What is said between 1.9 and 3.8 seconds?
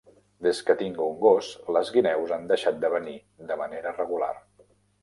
guineus han deixat de venir de